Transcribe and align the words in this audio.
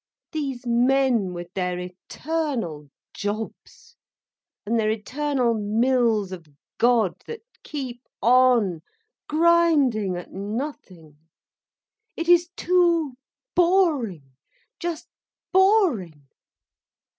These 0.31 0.65
men, 0.65 1.31
with 1.31 1.53
their 1.53 1.77
eternal 1.77 2.89
jobs—and 3.13 4.79
their 4.79 4.89
eternal 4.89 5.53
mills 5.53 6.31
of 6.31 6.47
God 6.79 7.21
that 7.27 7.41
keep 7.61 8.01
on 8.19 8.81
grinding 9.29 10.15
at 10.17 10.31
nothing! 10.31 11.17
It 12.17 12.27
is 12.27 12.49
too 12.55 13.13
boring, 13.53 14.31
just 14.79 15.07
boring. 15.53 16.25